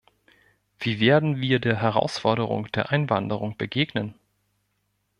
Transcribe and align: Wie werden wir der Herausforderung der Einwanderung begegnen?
Wie 0.79 0.99
werden 0.99 1.41
wir 1.41 1.59
der 1.59 1.79
Herausforderung 1.79 2.71
der 2.71 2.89
Einwanderung 2.89 3.55
begegnen? 3.55 4.15